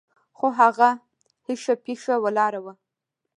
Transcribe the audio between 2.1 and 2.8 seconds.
ولاړه وه.